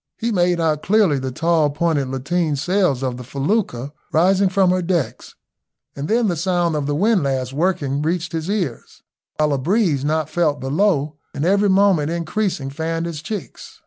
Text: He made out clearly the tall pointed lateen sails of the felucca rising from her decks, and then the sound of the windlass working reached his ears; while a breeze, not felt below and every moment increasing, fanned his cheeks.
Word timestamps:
He 0.17 0.31
made 0.31 0.59
out 0.59 0.81
clearly 0.81 1.19
the 1.19 1.31
tall 1.31 1.69
pointed 1.69 2.07
lateen 2.07 2.55
sails 2.55 3.03
of 3.03 3.17
the 3.17 3.23
felucca 3.23 3.93
rising 4.11 4.49
from 4.49 4.71
her 4.71 4.81
decks, 4.81 5.35
and 5.95 6.07
then 6.07 6.27
the 6.27 6.35
sound 6.35 6.75
of 6.75 6.87
the 6.87 6.95
windlass 6.95 7.53
working 7.53 8.01
reached 8.01 8.31
his 8.31 8.49
ears; 8.49 9.03
while 9.37 9.53
a 9.53 9.59
breeze, 9.59 10.03
not 10.03 10.27
felt 10.27 10.59
below 10.59 11.17
and 11.35 11.45
every 11.45 11.69
moment 11.69 12.09
increasing, 12.09 12.71
fanned 12.71 13.05
his 13.05 13.21
cheeks. 13.21 13.79